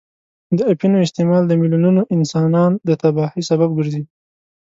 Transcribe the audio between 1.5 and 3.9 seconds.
میلیونونو انسانان د تباهۍ سبب